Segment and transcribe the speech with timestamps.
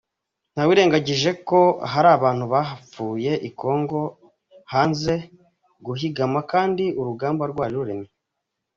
[0.53, 1.59] Ntawirengaje ko
[1.91, 3.99] hari abantu bahapfuye I Kongo,
[4.69, 5.15] banze
[5.85, 8.09] guhigama kandi urugamba rwari ruremye.